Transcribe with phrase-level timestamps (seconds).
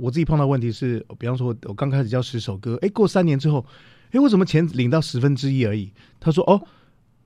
[0.00, 3.64] 我自己碰到问题是，比方说我我刚开始教十首歌，哎，过三年之后，
[4.12, 5.92] 哎，为什么钱领到十分之一而已？
[6.18, 6.60] 他说，哦，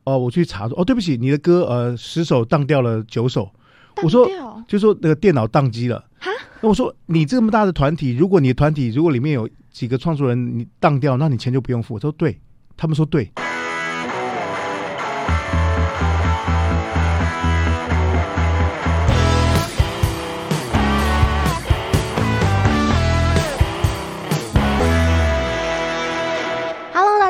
[0.05, 3.49] 哦，我去查说，哦，对不起，你的歌呃十首当掉了九首，
[4.03, 4.29] 我说，
[4.67, 6.05] 就说那个电脑宕机了。
[6.19, 6.31] 哈？
[6.61, 11.95] 那我说你这么大的团体，如果你的团体如果里面有几个创作人你当掉，那你钱就不用付。
[11.95, 12.39] 我说对，
[12.77, 13.31] 他们说对。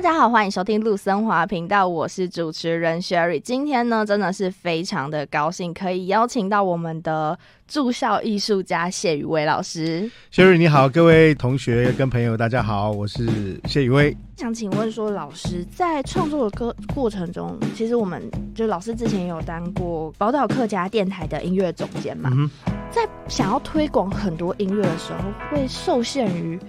[0.05, 3.41] 家好，欢迎收听陆森华频道，我是主持人 Sherry。
[3.41, 10.11] 今天呢，真的是非常的高兴，可以邀请到我们的驻校艺术家谢宇威老师。
[10.31, 14.15] Sherry 你好，各位同学跟朋友，大家好，我是谢宇威。
[14.37, 22.51] 想请问说，老师在创作的歌过程中，其实我们就老师之前有当过宝岛客家电台的音乐总监嘛，嗯、
[22.91, 26.61] 在想要推广很多音乐的时候，会受限于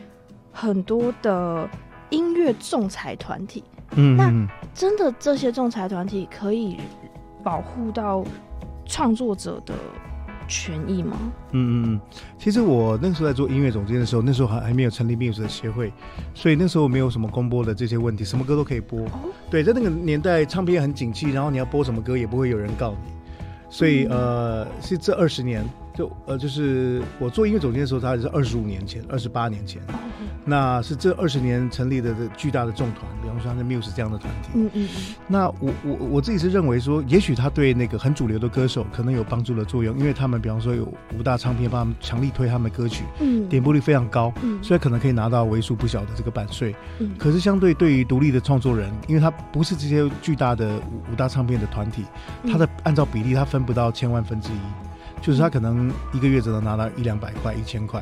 [0.53, 1.69] 很多的。
[2.09, 3.63] 音乐仲裁团体，
[3.95, 4.31] 嗯，那
[4.73, 6.77] 真的这些仲裁团体可以
[7.43, 8.23] 保护到
[8.85, 9.73] 创作者的
[10.47, 11.17] 权益吗？
[11.51, 12.01] 嗯嗯嗯，
[12.37, 15.91] 其实我那时候在做音乐总监的时候，那时候还还没有成立 Muse 的协会，
[16.33, 19.01] 所以那时候没有什么公播的这些问题，什么歌都可以播。
[19.01, 19.11] 哦、
[19.49, 23.11] 对，在那个年代，唱片很景气，然后你要播什么歌也不会有人告你，
[23.69, 25.65] 所以、嗯、呃，是这二十年。
[25.95, 29.81] 就呃，就是我做音乐总监的时候，他是二十五年前，二十八年前，
[30.43, 34.49] 那是这二十年成立的这巨大的众团，比方说像 Muse 这样的团体。
[34.55, 34.87] 嗯嗯。
[35.27, 40.83] 那我我我自己是认为说，也许他对那个很主流的歌手可能有帮助的作用，因为他们比方说有
[41.17, 46.75] 五大唱片帮他们强力推他们的歌曲，嗯，点播率非常高，嗯，所以可能可以拿到为数不小的这个版税。
[46.99, 47.15] 嗯。
[47.17, 52.03] 可是相对对于独立的创作人，因为他不是这些巨大的五五大唱片的团体，
[52.51, 54.59] 他的按照比例他分不到千万分之一。
[55.25, 57.99] 就是他可能一个月只能拿到一两百块、一千块，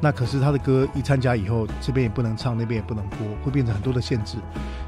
[0.00, 4.36] 那可是他的歌一参加以后，这边也不能唱，那边也不能播，会变成很多的限制。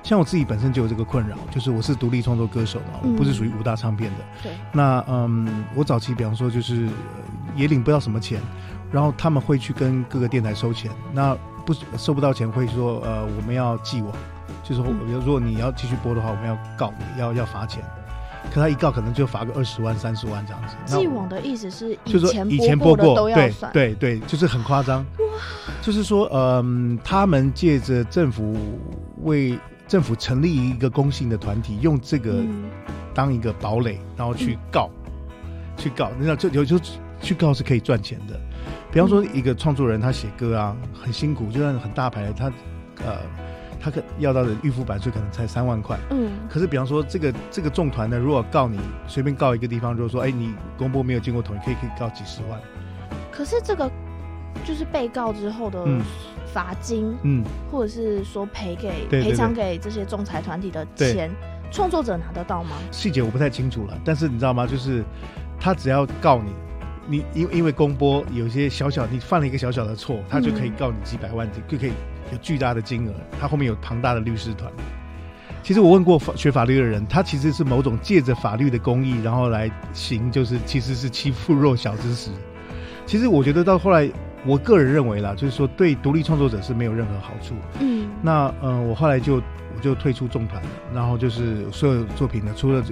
[0.05, 4.19] 像我自己本身就有这个困扰，就是我是独立创作歌手嘛，我不是属于五大唱片的。
[4.45, 4.53] 对。
[4.73, 6.89] 那嗯，我早期比方说就是
[7.57, 8.41] 也领不到什么钱，
[8.93, 14.13] 然后他们会去跟各个电台收钱，那不收不到钱会说呃我们要记网，
[14.63, 17.83] 就是说比如如果你要继续播的话，我们要告你要要罚钱。
[18.51, 20.75] 可他一告，可能就罚个二十万、三十万这样子。
[20.85, 24.99] 既往的意思是，就是说以前播过都要算，对对对，就是很夸张。
[25.19, 25.25] 哇，
[25.81, 28.57] 就是说，嗯、呃，他们借着政府
[29.23, 29.59] 为
[29.89, 32.45] 政府成立一个公信的团体，用这个
[33.15, 36.79] 当一个堡垒，然后去告，嗯、去告，你知道，就有就
[37.21, 38.39] 去告是可以赚钱的。
[38.91, 42.47] 比方说，一个创作人他写歌啊，很辛苦，就算很大牌，他
[43.05, 43.19] 呃。
[43.83, 48.79] 他可要到的预付版税可能才三万块，嗯，可是比方说这个这个众团呢，如果告你
[49.09, 52.61] 随便告一个地方，如果说哎你公播没有经过同意，可以可以告几十万。
[53.33, 53.91] 可是这个
[54.65, 55.85] 就是被告之后的
[56.53, 61.29] 罚金，嗯，或者是说赔给赔偿给这些仲裁团体的钱，
[61.73, 62.77] 创作者拿得到吗？
[62.93, 64.65] 细节我不太清楚了，但是你知道吗？
[64.65, 65.03] 就是
[65.59, 66.53] 他只要告你，
[67.09, 71.93] 你因因为公播有些小小你犯了一个小小的错，他就可以告你几百万，就可以。
[72.33, 74.73] 有巨大的金额，他后面有庞大的律师团。
[75.63, 82.31] 其实我问过法学法律的人，他其实是某种借着法律的公义，然后来行，就是其实是欺负弱小之时。
[83.07, 84.11] 其实我觉得到后来，
[84.45, 87.55] 我个人认为啦，就是说对独立创作者是没有任何好处。
[87.79, 92.83] 嗯，那嗯、呃，我后来就我就退出众团了，然后就是所有作品呢，除了。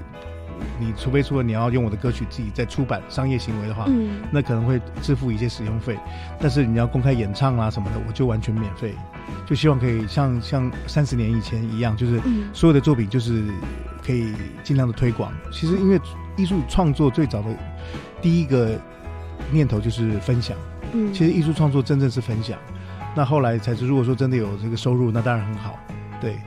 [0.79, 5.97] 你除非说你要用我的歌曲自己再出版商业行为的话，嗯，那可能会支付一些使用费。
[6.39, 8.95] 但是你要公开演唱啊什么的，我就完全免费。
[9.47, 12.21] 就希望可以像像三十年以前一样，就是
[12.53, 13.45] 所有的作品就是
[14.05, 15.33] 可以尽量的推广。
[15.51, 16.01] 其实因为
[16.37, 17.49] 艺术创作最早的
[18.23, 18.79] 第一个
[19.51, 20.57] 念头就是分享，
[20.93, 22.59] 嗯，其实艺术创作真正是分享。
[23.17, 25.79] 那后来才是如果说真的有这个收入，那当然很好，
[26.21, 26.39] 对。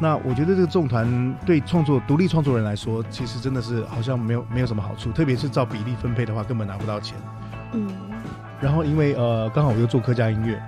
[0.00, 7.18] 那我觉得这个众团对创作独立创作人来说，其实真的是好像没有没有什么好处，特别是照比例分配的话，根本拿不到钱。
[7.72, 7.90] 嗯。
[8.60, 10.60] 然后因为呃，刚好我又做客家音乐，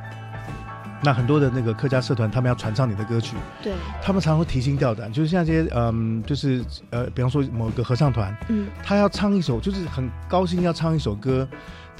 [1.02, 11.48] 那很多的那个客家社团，他们要传唱你的歌曲，对，他们常常会提心吊胆，就是像这些嗯，就是呃，比方说某个合唱团，嗯，他要唱一首，就是很高兴要唱一首歌。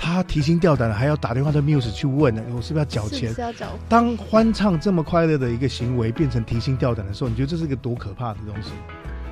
[0.02, 3.35] 他提心吊胆的，还要打电话到 Muse 去问呢，我是不是要缴钱？
[3.35, 3.67] 是要缴。
[3.87, 8.70] 当欢唱这么快乐的一个行为变成提心吊胆的时候，你觉得这是一个多可怕的东西？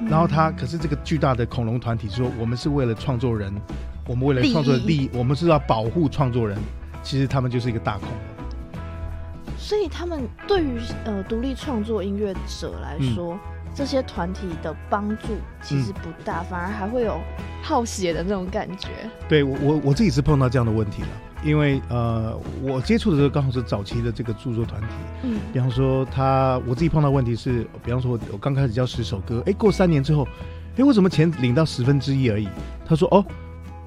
[0.00, 3.50] 嗯、然后他可是这个巨大的恐龙团体说，我们是为了创作人，
[4.06, 6.58] 我们为了创作的利益，我们是要保护创作人。
[7.02, 8.37] 其实他们就是一个大恐龙。
[9.68, 13.34] 所以他们对于呃独立创作音乐者来说。
[13.34, 13.38] 嗯
[13.74, 15.24] 这些团体的帮助
[15.62, 17.20] 其实不大，嗯，反而还会有
[17.62, 18.88] 好血的那种感觉。
[19.28, 21.08] 对我我我自己是碰到这样的问题了。
[21.44, 24.86] 因为呃，我接触的时候刚好是早期的这个著作团体，
[25.22, 30.26] 嗯，比方说他我自己碰到问题是，比方说我我刚开始教十首歌，哎，过三年之后，
[30.76, 32.48] 哎，为什么钱领到十分之一而已？
[32.84, 33.24] 他说哦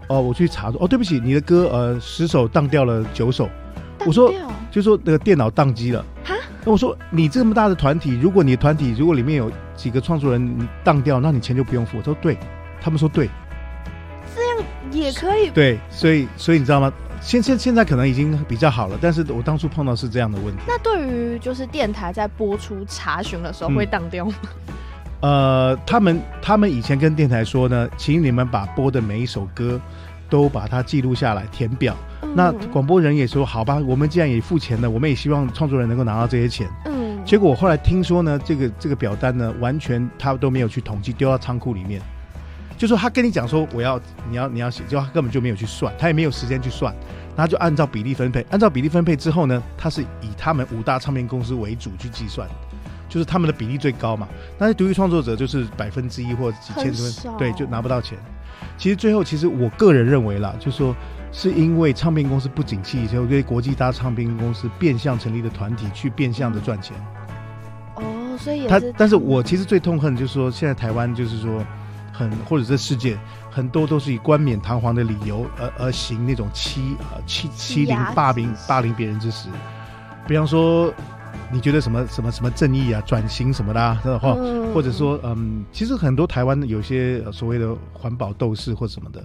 [0.08, 3.50] 哦，我去查说哦，对不起，你的歌呃十首当掉了九首，
[4.06, 4.34] 我说
[4.72, 11.98] 就说那个电脑宕机了，哈，那我说你这么大的团体，如果你的团体如果里面有几个创作人你当掉，那你钱就不用付。
[11.98, 12.38] 我说对，
[12.82, 13.30] 他们说对。
[14.36, 16.92] 这样也可以对，所以所以你知道吗？
[17.22, 20.64] 现现现在可能已经比较好了，但是我当初碰到是这样的问题。
[20.68, 24.34] 那对于就是电台在播出查询的时候会当掉吗？
[25.20, 29.80] 嗯、呃，他们他们以前跟电台说呢，请你们把播的每一首歌
[30.32, 31.96] 都把它记录下来填表。
[32.24, 36.68] 嗯、那广播人也说好吧，我们既然也付钱了，我们也希望创作人能够拿到这些钱。
[36.86, 37.24] 嗯。
[37.24, 42.02] 结果我后来听说呢，这个这个表单呢，完全他都没有去统计，丢到仓库里面。
[42.78, 46.92] 就说他跟你讲说我要你要你要写，就他根本就没有去算，他也没有时间去算，
[47.36, 52.50] 那就按照比例分配，按照比例分配之后呢，他是以他们五大唱片公司为主去计算，
[53.12, 54.28] 就是他们的比例最高嘛。
[54.58, 58.18] 但是独立创作者就是百分之一或几千分，对，就拿不到钱。
[58.78, 60.96] 其实最后，其实我个人认为啦，就是说
[61.32, 66.96] 是因为唱片公司不景气，所以对国际大唱片公司变相成立的团体去变相的赚钱。
[67.96, 71.64] 哦，所以他，但是我其实最痛恨就是说现在台湾就是说。
[72.14, 73.18] 很或者这世界
[73.50, 79.48] 很多都是以冠冕堂皇的理由而而行那种欺呃欺欺凌霸凌霸凌别人之实，
[80.28, 80.94] 比方说
[81.52, 89.24] 你觉得什么什么什么正义啊转型什么的，啊，或或者说嗯，其实很多台湾有些所谓的环保斗士或什么的，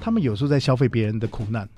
[0.00, 1.68] 他们有时候在消费别人的苦难，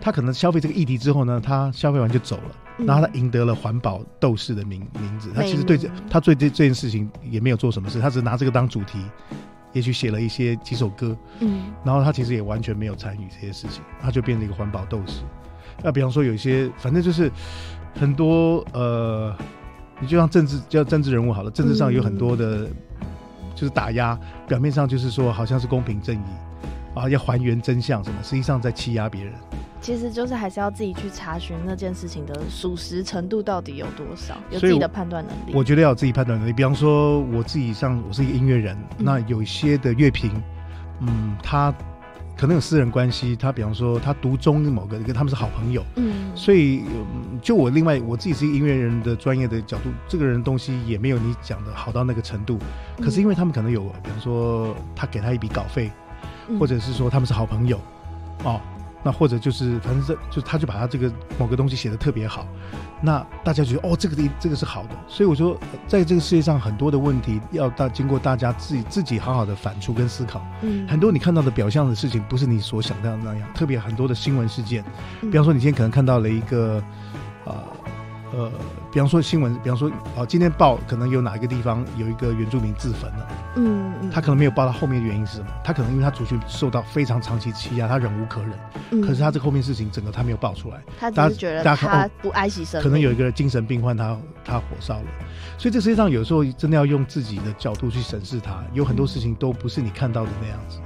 [0.00, 8.98] 他可能消费这个议题之后呢，他消费完就走了，然后他赢得了环保斗士的名名字，他其实对这他对这这件事情也没有做什么事，他只是拿这个当主题。
[9.72, 15.20] 也许写了一些几首歌，嗯，然后他其实也完全没有参与这些事情，他就变成一个环保斗士。
[15.82, 17.30] 那比方说有一些，反正就是
[17.98, 19.34] 很多呃，
[20.00, 22.68] 你就像政治叫政治人物好了，政治上有很多的，
[23.54, 26.24] 就是打压，表面上就是说好像是公平正义
[26.94, 29.32] 啊，要还原真相什么，实际上在欺压别人。
[29.80, 35.56] 其实就是还是要自己去查询那件事情的属实程度到底有多少，有自己的判断能力。
[35.56, 36.52] 我觉得要有自己判断能力。
[36.52, 40.32] 比方说我自己像我是一个音乐人，嗯、那有一些的乐评，
[41.00, 41.72] 嗯，他
[42.36, 46.82] 可能有私人关系，他比方说他读中某个跟他们是好朋友，嗯，所以
[47.40, 52.58] 就我另外我自己是音乐人的专业的角度，这个人东西也没有你讲的好到那个程度。
[53.00, 55.90] 可是因为他们可能有，比方说他给他一笔稿费，
[56.60, 57.80] 或者是说他们是好朋友，
[58.44, 58.60] 哦。
[59.06, 61.08] 那或者就是，反正这就他就把他这个
[61.38, 62.44] 某个东西写的特别好，
[63.00, 65.56] 那大家觉得哦，这个的这个是好的，所以我说，
[65.86, 70.44] 在这个世界上很多的问题要大经过大家自己自己好好的反刍跟思考。
[70.62, 73.48] 嗯，很多你看到的表象的事情，不是你所想象的那样。
[73.54, 74.84] 特别很多的新闻事件，
[75.20, 76.82] 比方说你今天可能看到了一个，
[77.44, 77.54] 啊。
[77.54, 77.64] 呃，
[78.92, 85.46] 比方说新闻，比方说，哦，今天报可能有哪一个地方有一个原住民自焚了，嗯，嗯，他可能没有报到后面的原因是什么？
[85.62, 88.50] 他可能因为他族群受到非常长期欺压，他忍无可忍，
[88.90, 95.06] 嗯，可是他这后面事情整个他没有报出来，他只是觉得他不爱惜生命，可能有一个精神病患他他火烧了，
[95.58, 100.78] 所以这世界上有时候真的要用自己的角度去审视它，有很多事情都不是你看到的那样子，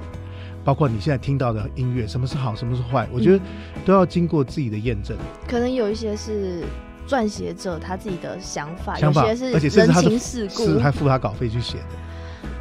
[0.63, 3.43] 包括你现在听到的音乐，什么是好，什么是坏，我觉得
[3.85, 5.17] 都要经过自己的验证，
[5.47, 6.63] 可能有一些是。
[7.07, 11.85] 撰写者他自己的想法，想法有些是人情世故，是还付他稿费去写的。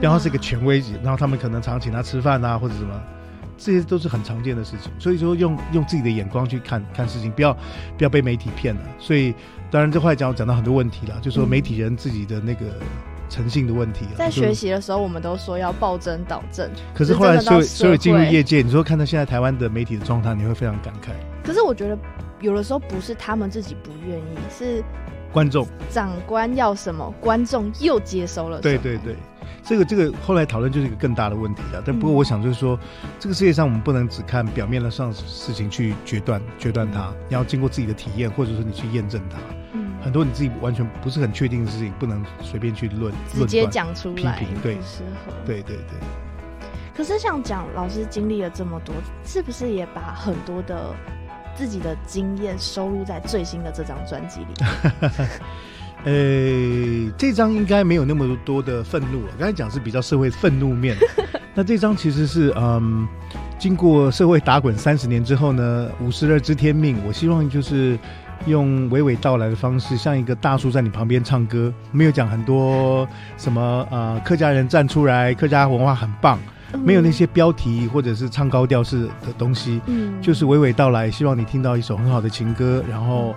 [0.00, 3.02] 然后是一个权威级，然后他们可能常请他吃饭啊，或者什么，
[3.58, 4.90] 这些都是很常见的事情。
[4.98, 7.52] 所以说用，用用自己的眼光去看看事情，不要
[7.98, 8.80] 不要被媒体骗了。
[8.98, 9.34] 所以
[9.70, 12.64] 当然这话讲讲到很多问题了，就说媒体人自己的那个
[13.28, 14.06] 诚信的问题。
[14.16, 21.10] 在学习的时候，我们都说要暴增导正，可是后来所有所有进入业界，你说看到现在台湾的媒体的状态，你会非常感慨。
[21.46, 21.98] 可是我觉得。
[22.40, 24.82] 有的时候不是他们自己不愿意，是
[25.32, 28.60] 观众长官要什么，观众又接收了。
[28.60, 29.14] 对对对，
[29.62, 31.82] 这个这个后来讨论就是一个更大的问题了。
[31.84, 39.36] 但不过我想就是说，嗯、这个世界上我们不能只看表面的上事情去决断决断它，你要经过自己的体验，或者说你去验证它。
[39.74, 44.78] 嗯，很多你自己完全不是很确定的事情，不能随便去论直接讲出来批评，对，
[45.44, 45.98] 对对对。
[46.96, 48.94] 可是像讲老师经历了这么多，
[49.24, 50.92] 是不是也把很多的？
[51.60, 54.46] 自己的经验收录在最新的这张专辑里。
[56.04, 59.32] 呃，这张应该没有那么多的愤怒了。
[59.38, 60.96] 刚才讲是比较社会愤怒面，
[61.52, 63.06] 那这张其实是嗯，
[63.58, 66.96] 经过社会打滚三十年之后呢，五十二知天命。
[67.06, 67.98] 我希望就是
[68.46, 76.38] 用娓娓道来的方式，像一个大叔在你旁边唱歌，没有讲很多什么呃客家人站出来，客家文化很棒。
[76.78, 83.34] 没有那些标题或者是唱高调式的东西，嗯，就是娓娓道来，希望你听到一首很好的情歌，然后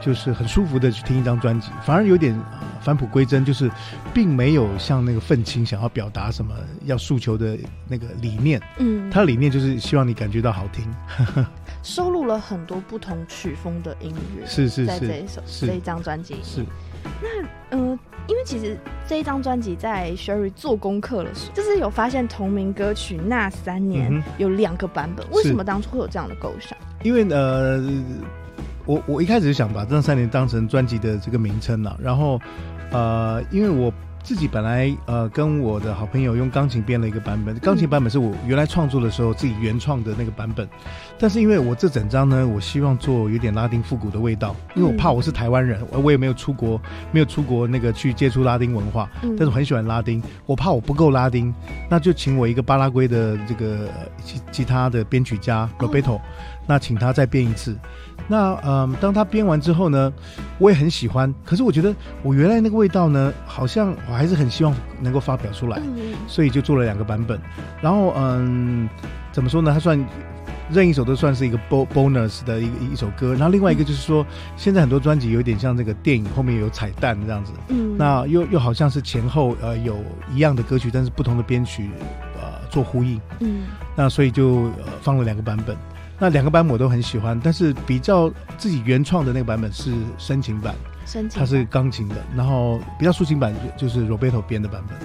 [0.00, 2.38] 就是很舒服的去听一张专辑，反而有点
[2.80, 3.70] 返璞归真，就是
[4.14, 10.86] 并没有像那个愤青想要表达什么要诉求的那个理念，嗯，他的理念就是希望你感觉到好听，
[11.82, 16.64] 收录了很多不同曲风的音乐，是是是，在这一首这一张专辑是，
[17.22, 17.28] 那
[17.70, 17.90] 嗯。
[17.90, 17.98] 呃
[18.28, 26.76] 因为其实这一张专辑在 Sherry 做功课的时候，就是有发现同名歌曲那三年有两个版本，为什么当初会有这样的构想？
[27.04, 27.80] 因为呃，
[28.86, 32.40] 我我一开始想把这三年当成专辑的这个名称了，然后
[32.90, 33.92] 呃，因为我。
[34.26, 40.68] 自己本来呃跟我的好朋友用钢琴编了一个版本，钢琴版本是我原来创作的时候自己原创的那个版本，
[41.16, 46.80] 但是因为我这整张呢，我希望做有点拉丁复古的味道，因为我怕我是台湾人，我也没有出国，
[47.12, 51.54] 没有出国那个去接触拉丁文化，但是我很喜欢拉丁，我怕我不够拉丁，
[51.88, 53.88] 那就请我一个巴拉圭的这个
[54.24, 56.20] 吉吉他的编曲家 Roberto，
[56.66, 57.78] 那请他再编一次。
[58.28, 60.12] 那嗯，当他编完之后呢，
[60.58, 61.32] 我也很喜欢。
[61.44, 65.80] 可是我觉得我原来那个味道呢，好像我还是很希望能够发表出来，
[66.26, 67.40] 所以就做了两个版本。
[67.80, 68.88] 然后嗯，
[69.30, 69.72] 怎么说呢？
[69.72, 70.04] 它算
[70.68, 73.32] 任意一首都算是一个 bonus 的一个一首歌。
[73.34, 77.52] 然后另外一个就是说，现在很多专辑有点像这个电影后面有彩蛋这样子。
[77.68, 77.96] 嗯。
[77.96, 80.02] 那又又好像是前后呃有
[80.32, 81.90] 一样的歌曲，但是不同的编曲
[82.34, 83.20] 呃做呼应。
[83.38, 83.66] 嗯。
[83.94, 85.76] 那所以就呃放了两个版本。
[86.18, 94.96] 那两个版本我都很喜欢，但是比较自己原创的那个版本是深情版，深情，它是钢琴的，然后比较抒情版就是 Roberto 编的版本，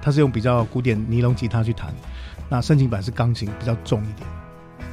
[0.00, 1.92] 它是用比较古典尼龙吉他去弹，
[2.48, 4.28] 那深情版是钢琴比较重一点。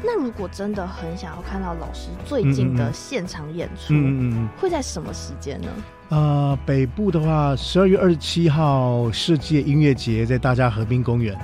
[0.03, 5.67] 那如果真的很想要看到老师最近的现场演出，嗯嗯嗯，会在什么时间呢？
[6.09, 11.37] 呃，北部的话，十二月二十七号世界音乐节在大家河滨公园。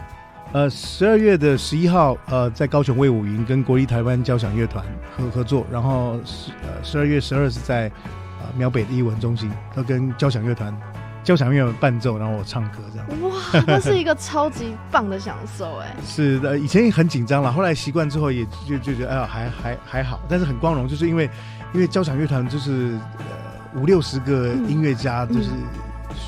[0.54, 4.86] 呃，十二月的十一号，呃，在高雄卫武营跟国立台湾交响乐团
[5.18, 7.92] 合合作，然后十呃十二月十二是在
[8.40, 10.72] 呃苗北的艺文中心，要跟交响乐团
[11.24, 13.22] 交响乐伴奏，然后我唱歌这样。
[13.24, 15.96] 哇，那是一个超级棒的享受哎。
[16.06, 21.28] 是的，以前也很紧张了，后来习惯之后也就就觉得哎呀还还还好，但是很光荣，就是因为
[21.74, 25.50] 因为交响乐团就是呃五六十个音乐家，就是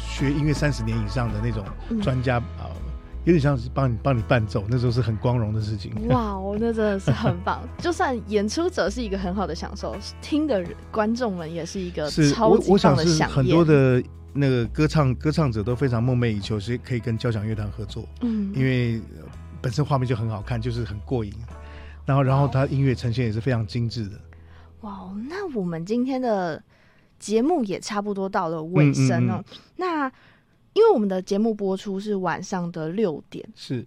[0.10, 1.63] 学音乐三十年以上的那种
[2.01, 2.64] 专家啊。
[2.64, 2.64] 嗯
[3.25, 5.91] 有点像是帮你帮你伴奏，那时候是很光荣的事情。
[6.10, 7.67] 哇，我那真的是很棒。
[7.79, 13.27] 就算演出者是一个很好的享受，听的观众们也是一个超级棒的饗宴。
[13.27, 14.01] 很多的
[14.32, 18.08] 那个歌唱歌唱者都非常梦寐以求，是可以跟交响乐团合作。
[18.22, 19.01] 嗯，因为
[19.60, 21.34] 本身画面就很好看，就是很过瘾。
[22.05, 24.12] 然后，然后他音乐呈现也是非常精致的。
[24.82, 26.62] 哇，那我们今天的
[27.17, 29.38] 节目也差不多到了尾声哦。
[29.38, 30.12] 嗯嗯嗯，那。
[30.75, 33.86] 因为我们的节目播出是晚上的六点，是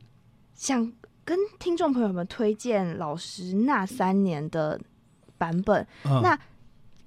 [0.54, 0.92] 想
[1.24, 4.80] 跟听众朋友们推荐老师那三年的
[5.36, 5.86] 版本。
[6.04, 6.38] 哦、那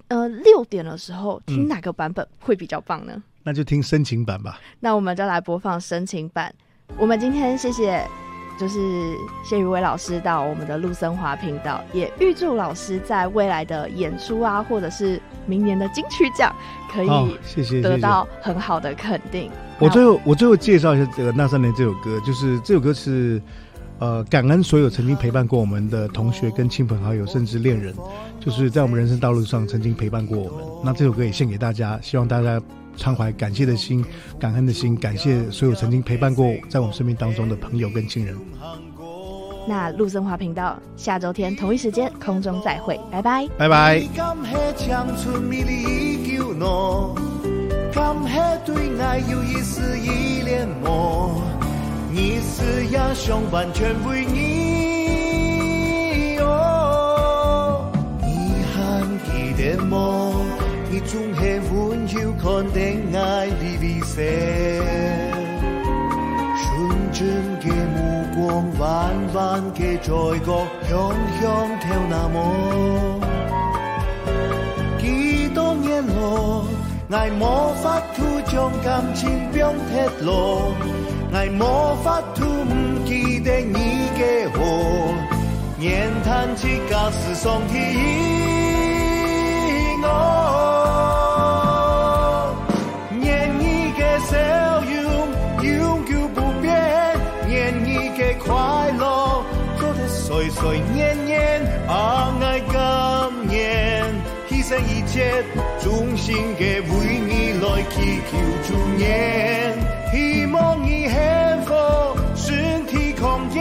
[0.08, 3.12] 呃，六点的时候听哪个版本会比较棒呢？
[3.16, 4.60] 嗯、那就听深情版吧。
[4.78, 6.54] 那我们就来播放深情版。
[6.98, 8.06] 我们今天谢谢，
[8.58, 8.78] 就是
[9.44, 16.54] 谢宇威老师到我们的陆森华频道，也预祝老师在未来的演出啊，或者是明年的金曲奖，
[16.92, 17.08] 可以
[17.44, 19.50] 谢谢得到很好的肯定。
[19.78, 23.42] 我最后，我最后介绍一下这个《那三年》这首歌，就是这首歌是，
[23.98, 27.92] 呃，感恩所有曾经陪伴过我们的同学、跟亲朋好友，甚至恋人，
[28.38, 30.64] 就是在我们人生道路上曾经陪伴过我们。
[30.84, 32.60] 那这首歌也献给大家，希望大家
[32.96, 34.02] 畅怀感谢的心、
[34.38, 38.36] 感恩的心，感谢所有曾经陪伴过在我们生命当中的朋友跟亲人。
[39.66, 44.00] 那陆森华频道下周天同一时间空中再会，拜拜，拜拜。
[44.14, 44.58] 敢黑
[48.64, 51.30] 对爱有一丝依恋么？
[52.10, 57.90] 你是呀，想完全为你哦。
[58.20, 58.26] 你
[58.72, 60.31] 还记得么？
[61.04, 61.40] 你总系
[61.72, 62.78] 温柔看待
[63.18, 64.22] 爱的微笑，
[66.56, 66.62] 纯
[67.12, 67.18] 真
[67.58, 67.96] 的目
[68.36, 70.08] 光，弯弯的嘴
[70.40, 70.92] 角，香
[71.40, 71.42] 香
[71.80, 72.38] 跳那么。
[75.00, 76.64] 几多年了？
[77.10, 80.72] 爱无法度将感情变铁路，
[81.32, 84.60] 爱无法度唔记得你嘅好，
[85.76, 88.51] 念叹起假使上天
[105.80, 109.74] 衷心嘅为你来祈求祝愿，
[110.12, 111.16] 希望你幸
[111.66, 111.74] 福，
[112.34, 113.60] 身体康健，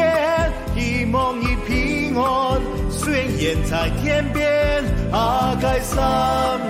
[0.76, 1.02] 希。
[1.14, 4.82] 望你平安，虽然在天边，
[5.12, 6.00] 阿该三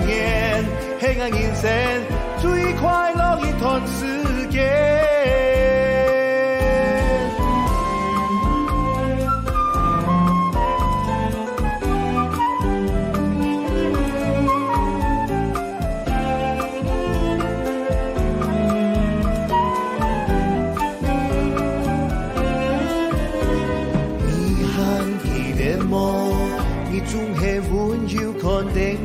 [0.08, 0.66] 年，
[1.00, 1.70] 黑暗人生
[2.40, 5.01] 最快乐一段时间。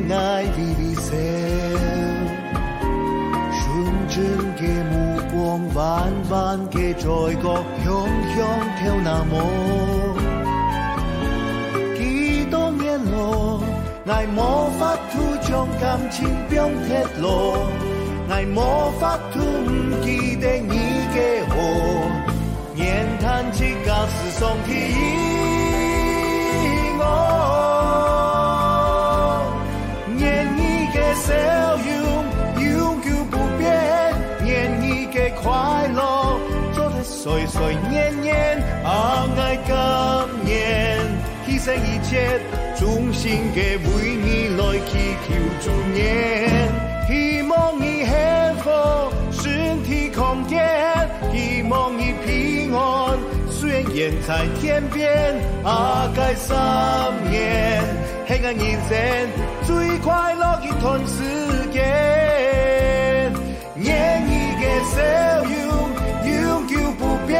[0.09, 1.09] 爱的微笑，
[3.51, 3.61] 纯
[4.07, 4.15] 真
[4.55, 4.93] 的目
[5.31, 5.35] 光，
[5.73, 5.77] 弯
[6.29, 6.33] 弯
[6.69, 7.03] 的嘴
[7.35, 7.45] 角，
[7.83, 7.85] 香
[8.33, 8.37] 香
[8.77, 9.33] 跳那么。
[11.97, 13.61] 几多年了，
[14.07, 14.37] 爱无
[14.79, 17.25] 法度将感情变铁路，
[18.29, 18.57] 爱无
[18.99, 20.73] 法度不记得你
[21.13, 21.17] 的
[21.49, 21.55] 好，
[22.75, 24.69] 念叹起旧时光的
[31.25, 31.33] 笑
[31.77, 33.65] 容永久不变，
[34.45, 36.39] 愿你的快乐
[36.73, 40.99] 做得岁岁年年，爱甘愿
[41.47, 42.39] 牺牲一切，
[42.77, 44.91] 衷心的为你来祈
[45.27, 46.69] 求祝愿，
[47.07, 48.11] 希望你幸
[48.63, 48.69] 福，
[49.31, 50.63] 身体康健，
[51.33, 53.17] 希望你平安，
[53.49, 56.55] 虽然远在天边，阿该三
[57.29, 57.83] 年，
[58.27, 58.97] 黑暗人生
[59.63, 61.23] 最快乐一段时
[61.71, 61.81] 间，
[63.77, 64.95] 愿你的笑
[65.43, 65.49] 容
[66.31, 67.35] 永久不变，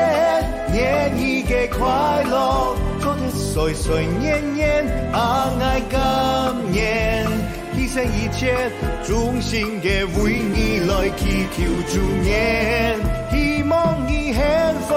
[0.73, 7.27] 愿你的快乐做得岁岁年年，阿爱甘愿
[7.75, 8.71] 牺牲一切，
[9.05, 9.87] 衷心的
[10.19, 11.63] 为你来祈求
[11.93, 12.97] 祝愿，
[13.29, 14.41] 希望你幸
[14.87, 14.95] 福，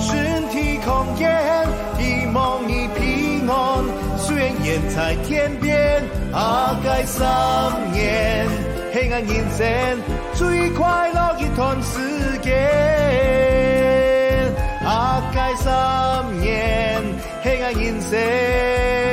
[0.00, 1.30] 身体康健，
[1.96, 3.84] 希望你平安，
[4.28, 6.02] 虽然远在天边，
[6.34, 7.24] 阿该三
[7.92, 8.46] 年，
[8.92, 9.66] 黑暗人生
[10.34, 12.52] 最快乐一段时间，
[14.84, 17.02] 阿该三年，
[17.42, 19.07] 黑暗人生。